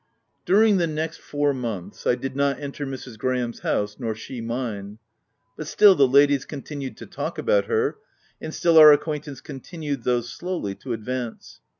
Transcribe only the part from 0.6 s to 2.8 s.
the next four months, I did not